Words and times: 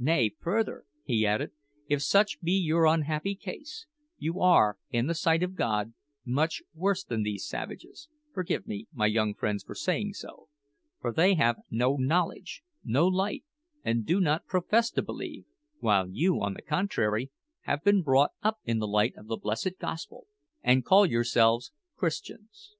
"Nay, 0.00 0.34
further," 0.40 0.84
he 1.04 1.24
added, 1.24 1.52
"if 1.86 2.02
such 2.02 2.40
be 2.40 2.50
your 2.54 2.86
unhappy 2.86 3.36
case, 3.36 3.86
you 4.18 4.40
are, 4.40 4.78
in 4.90 5.06
the 5.06 5.14
sight 5.14 5.44
of 5.44 5.54
God, 5.54 5.94
much 6.24 6.64
worse 6.74 7.04
than 7.04 7.22
these 7.22 7.46
savages 7.46 8.08
forgive 8.32 8.66
me, 8.66 8.88
my 8.92 9.06
young 9.06 9.32
friends, 9.32 9.62
for 9.62 9.76
saying 9.76 10.14
so 10.14 10.48
for 11.00 11.12
they 11.12 11.34
have 11.34 11.58
no 11.70 11.94
knowledge, 11.94 12.64
no 12.82 13.06
light, 13.06 13.44
and 13.84 14.04
do 14.04 14.18
not 14.18 14.44
profess 14.46 14.90
to 14.90 15.02
believe; 15.02 15.44
while 15.78 16.08
you, 16.10 16.42
on 16.42 16.54
the 16.54 16.60
contrary, 16.62 17.30
have 17.60 17.84
been 17.84 18.02
brought 18.02 18.32
up 18.42 18.58
in 18.64 18.80
the 18.80 18.88
light 18.88 19.14
of 19.16 19.28
the 19.28 19.36
blessed 19.36 19.78
Gospel 19.78 20.26
and 20.64 20.84
call 20.84 21.06
yourselves 21.06 21.70
Christians. 21.94 22.74